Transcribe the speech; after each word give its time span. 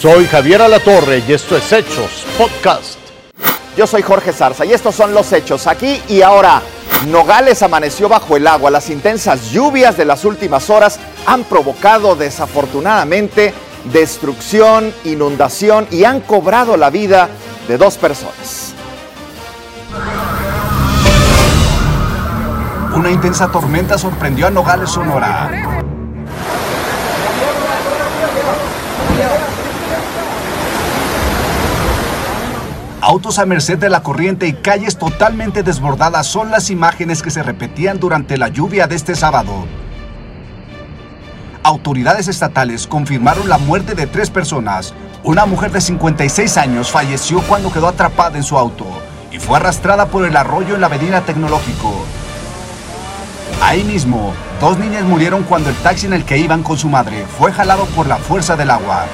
Soy 0.00 0.24
Javier 0.28 0.62
Alatorre 0.62 1.22
y 1.28 1.34
esto 1.34 1.58
es 1.58 1.70
Hechos 1.70 2.24
Podcast. 2.38 2.98
Yo 3.76 3.86
soy 3.86 4.00
Jorge 4.00 4.32
Zarza 4.32 4.64
y 4.64 4.72
estos 4.72 4.94
son 4.94 5.12
los 5.12 5.30
hechos 5.30 5.66
aquí 5.66 6.00
y 6.08 6.22
ahora. 6.22 6.62
Nogales 7.08 7.62
amaneció 7.62 8.08
bajo 8.08 8.34
el 8.38 8.46
agua. 8.46 8.70
Las 8.70 8.88
intensas 8.88 9.50
lluvias 9.50 9.98
de 9.98 10.06
las 10.06 10.24
últimas 10.24 10.70
horas 10.70 10.98
han 11.26 11.44
provocado 11.44 12.16
desafortunadamente 12.16 13.52
destrucción, 13.92 14.90
inundación 15.04 15.86
y 15.90 16.04
han 16.04 16.20
cobrado 16.20 16.78
la 16.78 16.88
vida 16.88 17.28
de 17.68 17.76
dos 17.76 17.98
personas. 17.98 18.72
Una 22.94 23.10
intensa 23.10 23.52
tormenta 23.52 23.98
sorprendió 23.98 24.46
a 24.46 24.50
Nogales, 24.50 24.88
Sonora. 24.88 25.79
Autos 33.02 33.38
a 33.38 33.46
merced 33.46 33.78
de 33.78 33.88
la 33.88 34.02
corriente 34.02 34.46
y 34.46 34.52
calles 34.52 34.98
totalmente 34.98 35.62
desbordadas 35.62 36.26
son 36.26 36.50
las 36.50 36.68
imágenes 36.68 37.22
que 37.22 37.30
se 37.30 37.42
repetían 37.42 37.98
durante 37.98 38.36
la 38.36 38.48
lluvia 38.48 38.86
de 38.86 38.94
este 38.94 39.14
sábado. 39.14 39.64
Autoridades 41.62 42.28
estatales 42.28 42.86
confirmaron 42.86 43.48
la 43.48 43.56
muerte 43.56 43.94
de 43.94 44.06
tres 44.06 44.28
personas. 44.28 44.92
Una 45.24 45.46
mujer 45.46 45.70
de 45.72 45.80
56 45.80 46.58
años 46.58 46.90
falleció 46.90 47.40
cuando 47.42 47.72
quedó 47.72 47.88
atrapada 47.88 48.36
en 48.36 48.44
su 48.44 48.58
auto 48.58 48.86
y 49.32 49.38
fue 49.38 49.56
arrastrada 49.56 50.06
por 50.06 50.26
el 50.26 50.36
arroyo 50.36 50.74
en 50.74 50.82
la 50.82 50.88
avenida 50.88 51.22
Tecnológico. 51.22 52.04
Ahí 53.62 53.82
mismo, 53.82 54.34
dos 54.60 54.78
niñas 54.78 55.04
murieron 55.04 55.44
cuando 55.44 55.70
el 55.70 55.76
taxi 55.76 56.04
en 56.04 56.12
el 56.12 56.24
que 56.26 56.36
iban 56.36 56.62
con 56.62 56.76
su 56.76 56.88
madre 56.88 57.24
fue 57.38 57.50
jalado 57.50 57.86
por 57.86 58.06
la 58.06 58.16
fuerza 58.16 58.56
del 58.56 58.70
agua. 58.70 59.06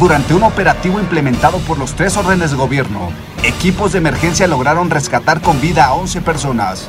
Durante 0.00 0.32
un 0.32 0.42
operativo 0.44 0.98
implementado 0.98 1.58
por 1.58 1.76
los 1.76 1.94
tres 1.94 2.16
órdenes 2.16 2.52
de 2.52 2.56
gobierno, 2.56 3.10
equipos 3.42 3.92
de 3.92 3.98
emergencia 3.98 4.46
lograron 4.46 4.88
rescatar 4.88 5.42
con 5.42 5.60
vida 5.60 5.84
a 5.84 5.92
11 5.92 6.22
personas. 6.22 6.88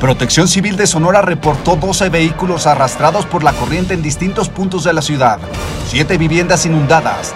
Protección 0.00 0.48
Civil 0.48 0.76
de 0.76 0.88
Sonora 0.88 1.22
reportó 1.22 1.76
12 1.76 2.08
vehículos 2.08 2.66
arrastrados 2.66 3.24
por 3.24 3.44
la 3.44 3.52
corriente 3.52 3.94
en 3.94 4.02
distintos 4.02 4.48
puntos 4.48 4.82
de 4.82 4.92
la 4.92 5.02
ciudad, 5.02 5.38
7 5.90 6.18
viviendas 6.18 6.66
inundadas, 6.66 7.34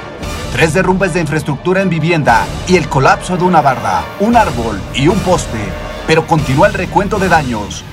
3 0.52 0.74
derrumbes 0.74 1.14
de 1.14 1.20
infraestructura 1.20 1.80
en 1.80 1.90
vivienda 1.90 2.44
y 2.66 2.74
el 2.74 2.88
colapso 2.88 3.36
de 3.36 3.44
una 3.44 3.60
barda, 3.60 4.02
un 4.18 4.34
árbol 4.36 4.80
y 4.94 5.06
un 5.06 5.18
poste, 5.20 5.91
pero 6.06 6.26
continúa 6.26 6.68
el 6.68 6.74
recuento 6.74 7.18
de 7.18 7.28
daños. 7.28 7.84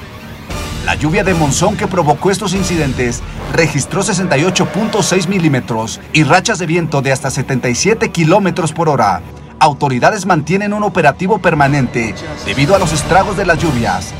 La 0.85 0.95
lluvia 0.95 1.23
de 1.23 1.33
monzón 1.33 1.75
que 1.75 1.87
provocó 1.87 2.31
estos 2.31 2.53
incidentes 2.53 3.21
registró 3.53 4.01
68.6 4.01 5.27
milímetros 5.27 5.99
y 6.13 6.23
rachas 6.23 6.57
de 6.57 6.65
viento 6.65 7.01
de 7.01 7.11
hasta 7.11 7.29
77 7.29 8.09
kilómetros 8.09 8.71
por 8.71 8.89
hora. 8.89 9.21
Autoridades 9.59 10.25
mantienen 10.25 10.73
un 10.73 10.83
operativo 10.83 11.39
permanente 11.39 12.15
debido 12.45 12.75
a 12.75 12.79
los 12.79 12.93
estragos 12.93 13.35
de 13.35 13.45
las 13.45 13.59
lluvias. 13.59 14.13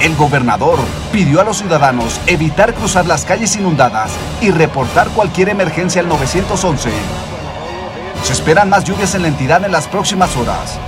El 0.00 0.14
gobernador 0.14 0.78
pidió 1.10 1.40
a 1.40 1.44
los 1.44 1.56
ciudadanos 1.56 2.20
evitar 2.26 2.74
cruzar 2.74 3.06
las 3.06 3.24
calles 3.24 3.56
inundadas 3.56 4.12
y 4.40 4.50
reportar 4.50 5.08
cualquier 5.08 5.48
emergencia 5.48 6.02
al 6.02 6.08
911. 6.08 6.90
Se 8.22 8.32
esperan 8.32 8.68
más 8.68 8.84
lluvias 8.84 9.14
en 9.14 9.22
la 9.22 9.28
entidad 9.28 9.64
en 9.64 9.72
las 9.72 9.88
próximas 9.88 10.36
horas. 10.36 10.78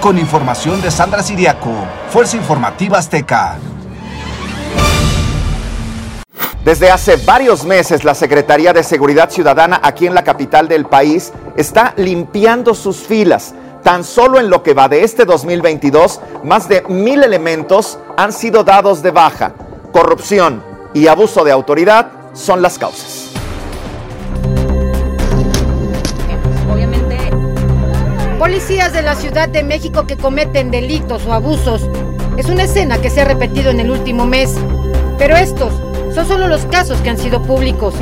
Con 0.00 0.16
información 0.18 0.80
de 0.80 0.90
Sandra 0.90 1.22
Siriaco, 1.22 1.70
Fuerza 2.08 2.38
Informativa 2.38 2.96
Azteca. 2.96 3.58
Desde 6.64 6.90
hace 6.90 7.16
varios 7.16 7.66
meses 7.66 8.02
la 8.02 8.14
Secretaría 8.14 8.72
de 8.72 8.82
Seguridad 8.82 9.28
Ciudadana 9.28 9.78
aquí 9.82 10.06
en 10.06 10.14
la 10.14 10.24
capital 10.24 10.68
del 10.68 10.86
país 10.86 11.34
está 11.54 11.92
limpiando 11.98 12.74
sus 12.74 12.96
filas. 12.96 13.54
Tan 13.82 14.02
solo 14.02 14.40
en 14.40 14.48
lo 14.48 14.62
que 14.62 14.72
va 14.72 14.88
de 14.88 15.04
este 15.04 15.26
2022, 15.26 16.20
más 16.44 16.66
de 16.66 16.80
mil 16.88 17.22
elementos 17.22 17.98
han 18.16 18.32
sido 18.32 18.64
dados 18.64 19.02
de 19.02 19.10
baja. 19.10 19.52
Corrupción 19.92 20.62
y 20.94 21.08
abuso 21.08 21.44
de 21.44 21.52
autoridad 21.52 22.10
son 22.32 22.62
las 22.62 22.78
causas. 22.78 23.19
Policías 28.40 28.94
de 28.94 29.02
la 29.02 29.16
Ciudad 29.16 29.50
de 29.50 29.62
México 29.62 30.06
que 30.06 30.16
cometen 30.16 30.70
delitos 30.70 31.26
o 31.26 31.34
abusos. 31.34 31.86
Es 32.38 32.46
una 32.46 32.62
escena 32.62 32.96
que 32.96 33.10
se 33.10 33.20
ha 33.20 33.26
repetido 33.26 33.70
en 33.70 33.80
el 33.80 33.90
último 33.90 34.24
mes. 34.24 34.56
Pero 35.18 35.36
estos 35.36 35.74
son 36.14 36.26
solo 36.26 36.48
los 36.48 36.64
casos 36.64 37.02
que 37.02 37.10
han 37.10 37.18
sido 37.18 37.42
públicos. 37.42 37.92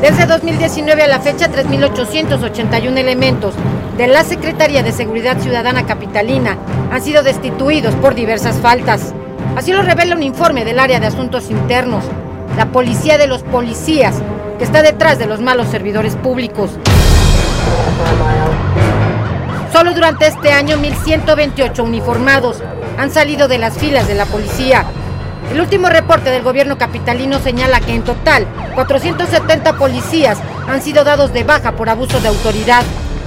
Desde 0.00 0.24
2019 0.24 1.02
a 1.02 1.06
la 1.06 1.20
fecha, 1.20 1.52
3.881 1.52 2.96
elementos 2.96 3.54
de 3.98 4.06
la 4.06 4.24
Secretaría 4.24 4.82
de 4.82 4.90
Seguridad 4.90 5.38
Ciudadana 5.38 5.84
Capitalina 5.84 6.56
han 6.90 7.02
sido 7.02 7.22
destituidos 7.22 7.94
por 7.96 8.14
diversas 8.14 8.56
faltas. 8.56 9.12
Así 9.54 9.70
lo 9.74 9.82
revela 9.82 10.16
un 10.16 10.22
informe 10.22 10.64
del 10.64 10.78
área 10.78 10.98
de 10.98 11.08
asuntos 11.08 11.50
internos, 11.50 12.04
la 12.56 12.72
policía 12.72 13.18
de 13.18 13.26
los 13.26 13.42
policías, 13.42 14.22
que 14.58 14.64
está 14.64 14.82
detrás 14.82 15.18
de 15.18 15.26
los 15.26 15.40
malos 15.40 15.68
servidores 15.68 16.16
públicos. 16.16 16.70
Solo 19.72 19.92
durante 19.92 20.26
este 20.26 20.52
año, 20.52 20.76
1.128 20.76 21.82
uniformados 21.82 22.62
han 22.96 23.10
salido 23.10 23.48
de 23.48 23.58
las 23.58 23.76
filas 23.76 24.06
de 24.06 24.14
la 24.14 24.26
policía. 24.26 24.84
El 25.52 25.60
último 25.60 25.88
reporte 25.88 26.30
del 26.30 26.42
gobierno 26.42 26.78
capitalino 26.78 27.38
señala 27.40 27.80
que 27.80 27.94
en 27.94 28.02
total 28.02 28.46
470 28.74 29.76
policías 29.76 30.38
han 30.68 30.80
sido 30.80 31.04
dados 31.04 31.32
de 31.32 31.44
baja 31.44 31.72
por 31.72 31.88
abuso 31.88 32.20
de 32.20 32.28
autoridad. 32.28 32.82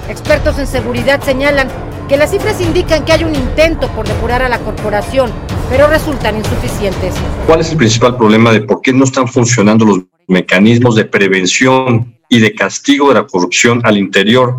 Expertos 0.10 0.58
en 0.58 0.68
seguridad 0.68 1.22
señalan 1.22 1.68
que 2.08 2.18
las 2.18 2.32
cifras 2.32 2.62
indican 2.62 3.04
que 3.04 3.12
hay 3.12 3.24
un 3.24 3.36
intento 3.36 3.90
por 3.90 4.08
depurar 4.08 4.42
a 4.42 4.50
la 4.50 4.60
corporación, 4.60 5.32
pero 5.70 5.88
resultan 5.88 6.38
insuficientes. 6.38 7.14
¿Cuál 7.46 7.62
es 7.62 7.72
el 7.72 7.78
principal 7.78 8.16
problema 8.16 8.52
de 8.52 8.62
por 8.62 8.82
qué 8.82 8.94
no 8.94 9.04
están 9.04 9.28
funcionando 9.28 9.86
los 9.86 10.00
mecanismos 10.28 10.96
de 10.96 11.06
prevención 11.06 12.18
y 12.30 12.40
de 12.40 12.54
castigo 12.54 13.10
de 13.10 13.16
la 13.16 13.28
corrupción 13.28 13.82
al 13.84 13.98
interior 13.98 14.56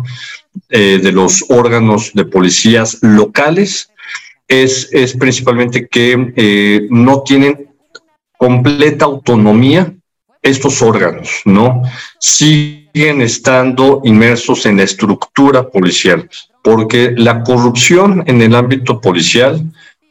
eh, 0.69 0.99
de 1.01 1.11
los 1.11 1.45
órganos 1.49 2.11
de 2.13 2.25
policías 2.25 2.99
locales? 3.01 3.91
Es, 4.47 4.89
es 4.91 5.15
principalmente 5.15 5.87
que 5.87 6.33
eh, 6.35 6.87
no 6.89 7.21
tienen 7.21 7.69
completa 8.37 9.05
autonomía 9.05 9.93
estos 10.41 10.81
órganos, 10.81 11.41
¿no? 11.45 11.81
Siguen 12.19 13.21
estando 13.21 14.01
inmersos 14.03 14.65
en 14.65 14.77
la 14.77 14.83
estructura 14.83 15.69
policial, 15.69 16.29
porque 16.61 17.13
la 17.15 17.43
corrupción 17.43 18.23
en 18.27 18.41
el 18.41 18.55
ámbito 18.55 18.99
policial 19.01 19.63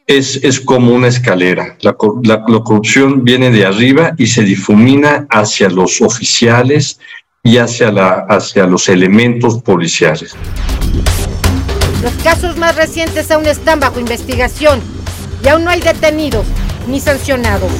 es, 0.07 0.43
es 0.43 0.59
como 0.59 0.93
una 0.93 1.07
escalera. 1.07 1.77
La, 1.81 1.95
la, 2.23 2.43
la 2.47 2.59
corrupción 2.61 3.23
viene 3.23 3.51
de 3.51 3.65
arriba 3.65 4.13
y 4.17 4.27
se 4.27 4.41
difumina 4.43 5.27
hacia 5.29 5.69
los 5.69 6.01
oficiales 6.01 6.99
y 7.43 7.57
hacia, 7.57 7.91
la, 7.91 8.25
hacia 8.27 8.65
los 8.65 8.89
elementos 8.89 9.61
policiales. 9.61 10.35
Los 12.01 12.13
casos 12.23 12.57
más 12.57 12.75
recientes 12.75 13.29
aún 13.31 13.45
están 13.45 13.79
bajo 13.79 13.99
investigación 13.99 14.79
y 15.43 15.47
aún 15.47 15.63
no 15.63 15.69
hay 15.69 15.81
detenidos 15.81 16.45
ni 16.87 16.99
sancionados. 16.99 17.71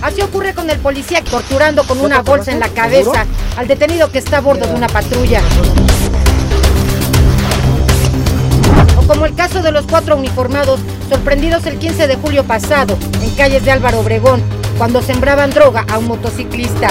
Así 0.00 0.22
ocurre 0.22 0.54
con 0.54 0.70
el 0.70 0.78
policía 0.78 1.22
torturando 1.22 1.84
con 1.84 2.00
una 2.00 2.22
bolsa 2.22 2.52
en 2.52 2.60
la 2.60 2.68
cabeza 2.68 3.26
al 3.56 3.66
detenido 3.66 4.10
que 4.10 4.18
está 4.18 4.38
a 4.38 4.40
bordo 4.40 4.66
de 4.66 4.74
una 4.74 4.86
patrulla. 4.86 5.42
Como 9.08 9.24
el 9.24 9.34
caso 9.34 9.62
de 9.62 9.72
los 9.72 9.86
cuatro 9.86 10.16
uniformados 10.16 10.80
sorprendidos 11.08 11.64
el 11.66 11.78
15 11.78 12.06
de 12.06 12.16
julio 12.16 12.44
pasado 12.44 12.96
en 13.22 13.30
calles 13.30 13.64
de 13.64 13.70
Álvaro 13.72 14.00
Obregón 14.00 14.42
cuando 14.76 15.02
sembraban 15.02 15.50
droga 15.50 15.84
a 15.90 15.98
un 15.98 16.06
motociclista. 16.06 16.88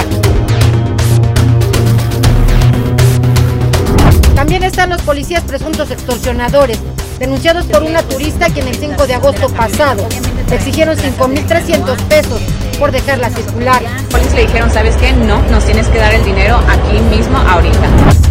También 4.34 4.64
están 4.64 4.90
los 4.90 5.00
policías 5.02 5.44
presuntos 5.44 5.90
extorsionadores, 5.90 6.78
denunciados 7.20 7.66
por 7.66 7.82
una 7.84 8.02
turista 8.02 8.50
quien 8.50 8.66
el 8.66 8.74
5 8.74 9.06
de 9.06 9.14
agosto 9.14 9.48
pasado 9.50 10.06
le 10.48 10.56
exigieron 10.56 10.96
5.300 10.96 11.96
pesos 12.08 12.40
por 12.80 12.90
dejarla 12.90 13.30
circular. 13.30 13.80
Policías 14.10 14.34
le 14.34 14.40
dijeron, 14.42 14.70
¿sabes 14.72 14.96
qué? 14.96 15.12
No, 15.12 15.40
nos 15.50 15.64
tienes 15.64 15.86
que 15.88 15.98
dar 15.98 16.12
el 16.14 16.24
dinero 16.24 16.60
aquí 16.68 16.98
mismo, 17.14 17.38
ahorita. 17.38 17.88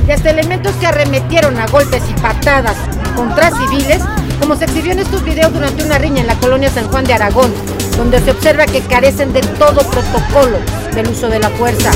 Y 0.07 0.11
hasta 0.11 0.29
elementos 0.29 0.73
que 0.75 0.87
arremetieron 0.87 1.57
a 1.57 1.67
golpes 1.67 2.03
y 2.09 2.13
patadas 2.21 2.75
contra 3.17 3.49
civiles, 3.49 4.01
como 4.39 4.55
se 4.55 4.65
exhibió 4.65 4.91
en 4.91 4.99
estos 4.99 5.23
videos 5.23 5.51
durante 5.51 5.83
una 5.83 5.97
riña 5.97 6.21
en 6.21 6.27
la 6.27 6.35
colonia 6.35 6.69
San 6.69 6.87
Juan 6.87 7.03
de 7.03 7.13
Aragón, 7.13 7.51
donde 7.97 8.21
se 8.21 8.29
observa 8.29 8.67
que 8.67 8.81
carecen 8.81 9.33
de 9.33 9.41
todo 9.41 9.81
protocolo 9.89 10.59
del 10.93 11.09
uso 11.09 11.27
de 11.27 11.39
la 11.39 11.49
fuerza. 11.49 11.91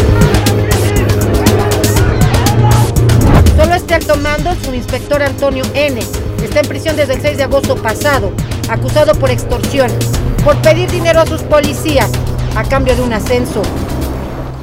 Solo 3.56 3.76
este 3.76 3.96
inspector 4.74 5.22
Antonio 5.22 5.64
N. 5.76 6.02
Está 6.44 6.62
en 6.62 6.68
prisión 6.68 6.96
desde 6.96 7.14
el 7.14 7.22
6 7.22 7.38
de 7.38 7.44
agosto 7.44 7.76
pasado, 7.76 8.34
acusado 8.68 9.14
por 9.14 9.30
extorsión, 9.30 9.92
por 10.44 10.58
pedir 10.64 10.90
dinero 10.90 11.22
a 11.22 11.28
sus 11.28 11.44
policías 11.44 12.10
a 12.56 12.64
cambio 12.64 12.96
de 12.96 13.04
un 13.04 13.14
ascenso. 13.14 13.62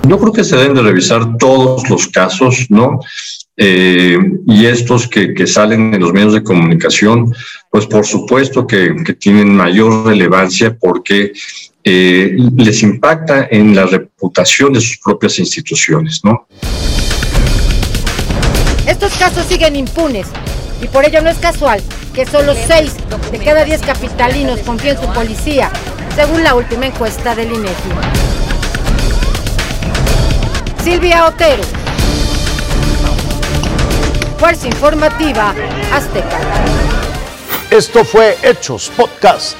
Yo 0.02 0.18
creo 0.18 0.32
que 0.32 0.42
se 0.42 0.56
deben 0.56 0.74
de 0.74 0.82
revisar 0.82 1.36
todos 1.38 1.88
los 1.88 2.08
casos, 2.08 2.66
¿no? 2.68 2.98
Eh, 3.60 4.16
y 4.46 4.66
estos 4.66 5.08
que, 5.08 5.34
que, 5.34 5.44
salen 5.44 5.92
en 5.92 6.00
los 6.00 6.12
medios 6.12 6.32
de 6.32 6.44
comunicación, 6.44 7.34
pues 7.70 7.86
por 7.86 8.06
supuesto 8.06 8.64
que, 8.64 8.94
tienen 9.18 9.56
mayor 9.56 10.06
relevancia 10.06 10.76
porque 10.78 11.32
eh, 11.82 12.36
les 12.56 12.82
impacta 12.84 13.48
en 13.50 13.74
la 13.74 13.86
reputación 13.86 14.72
de 14.74 14.80
sus 14.80 14.98
propias 14.98 15.40
instituciones, 15.40 16.20
¿no? 16.22 16.46
Estos 18.86 19.12
casos 19.14 19.44
siguen 19.46 19.74
impunes 19.74 20.28
y 20.80 20.86
por 20.86 21.04
ello 21.04 21.20
no 21.20 21.28
es 21.28 21.38
casual 21.38 21.82
que 22.14 22.26
solo 22.26 22.54
6 22.54 22.92
de 23.32 23.38
cada 23.38 23.64
10 23.64 23.80
capitalinos 23.80 24.60
confíen 24.60 24.96
en 24.96 25.02
su 25.02 25.12
policía, 25.12 25.70
según 26.14 26.44
la 26.44 26.54
última 26.54 26.86
encuesta 26.86 27.34
del 27.34 27.52
INEGI. 27.52 27.90
Silvia 30.84 31.26
Otero. 31.26 31.77
Fuerza 34.38 34.68
Informativa 34.68 35.52
Azteca. 35.92 36.38
Esto 37.70 38.04
fue 38.04 38.38
Hechos 38.42 38.90
Podcast. 38.96 39.56